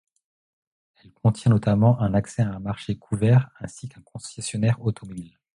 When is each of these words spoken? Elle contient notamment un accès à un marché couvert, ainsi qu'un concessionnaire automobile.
Elle 1.03 1.13
contient 1.13 1.51
notamment 1.51 1.99
un 2.01 2.15
accès 2.15 2.41
à 2.41 2.49
un 2.51 2.57
marché 2.59 2.97
couvert, 2.97 3.51
ainsi 3.59 3.87
qu'un 3.87 4.01
concessionnaire 4.01 4.81
automobile. 4.81 5.37